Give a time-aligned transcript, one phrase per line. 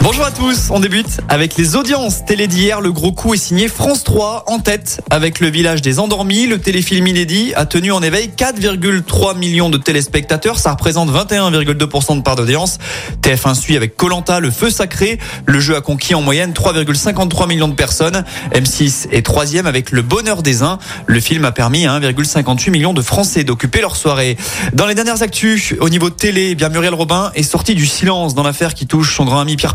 [0.00, 2.80] Bonjour à tous, on débute avec les audiences télé d'hier.
[2.80, 6.46] Le gros coup est signé France 3 en tête avec le village des endormis.
[6.46, 10.60] Le téléfilm inédit a tenu en éveil 4,3 millions de téléspectateurs.
[10.60, 12.78] Ça représente 21,2% de part d'audience.
[13.22, 15.18] TF1 suit avec Colanta, le feu sacré.
[15.46, 18.24] Le jeu a conquis en moyenne 3,53 millions de personnes.
[18.54, 20.78] M6 est troisième avec le bonheur des uns.
[21.06, 24.36] Le film a permis à 1,58 millions de Français d'occuper leur soirée.
[24.74, 28.36] Dans les dernières actus, au niveau télé, eh bien Muriel Robin est sortie du silence
[28.36, 29.74] dans l'affaire qui touche son grand ami Pierre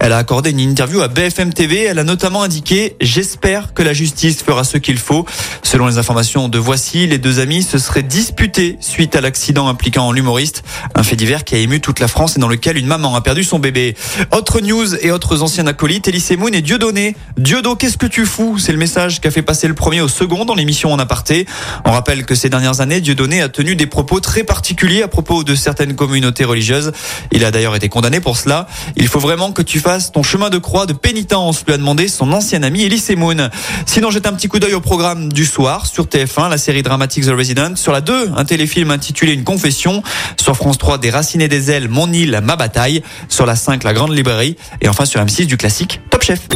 [0.00, 1.84] Elle a accordé une interview à BFM TV.
[1.84, 5.26] Elle a notamment indiqué J'espère que la justice fera ce qu'il faut.
[5.62, 10.12] Selon les informations de Voici, les deux amis se seraient disputés suite à l'accident impliquant
[10.12, 10.62] l'humoriste.
[10.94, 13.20] Un fait divers qui a ému toute la France et dans lequel une maman a
[13.20, 13.96] perdu son bébé.
[14.32, 17.16] Autre news et autres anciens acolytes, Elise Moon et Dieudonné.
[17.36, 18.58] Dieudo, qu'est-ce que tu fous?
[18.58, 21.46] C'est le message qu'a fait passer le premier au second dans l'émission en aparté.
[21.84, 25.44] On rappelle que ces dernières années, Dieudonné a tenu des propos très particuliers à propos
[25.44, 26.92] de certaines communautés religieuses.
[27.32, 28.66] Il a d'ailleurs été condamné pour cela.
[28.96, 32.08] Il faut vraiment que tu fasses ton chemin de croix de pénitence, lui a demandé
[32.08, 33.50] son ancien ami Elise Moon.
[33.84, 37.26] Sinon, jette un petit coup d'œil au programme du soir sur TF1, la série dramatique
[37.26, 37.76] The Resident.
[37.76, 40.02] Sur la 2, un téléfilm intitulé Une confession.
[40.40, 43.02] Sur France 3, Des racines et des ailes, Mon île, ma bataille.
[43.28, 44.56] Sur la 5, La grande librairie.
[44.80, 46.48] Et enfin sur M6 du classique Top Chef.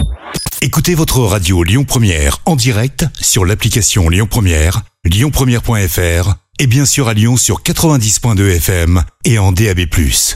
[0.62, 7.09] Écoutez votre radio Lyon Première en direct sur l'application Lyon Première, lyonpremière.fr et bien sûr
[7.09, 9.81] à Lyon sur 90.2 FM et en DAB+.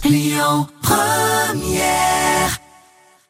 [0.04, 2.05] Lyon Première